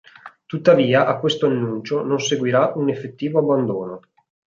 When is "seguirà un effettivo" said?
2.19-3.37